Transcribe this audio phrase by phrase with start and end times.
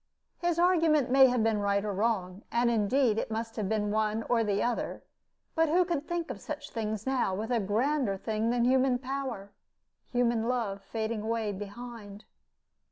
[0.39, 4.23] His argument may have been right or wrong and, indeed, it must have been one
[4.23, 5.03] or the other
[5.53, 9.51] but who could think of such things now, with a grander thing than human power
[10.11, 12.25] human love fading away behind?